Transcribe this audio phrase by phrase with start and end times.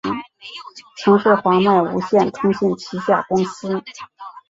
[0.97, 3.83] 曾是华脉无线通信旗下公司。